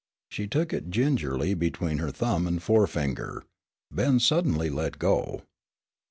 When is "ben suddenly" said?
3.91-4.71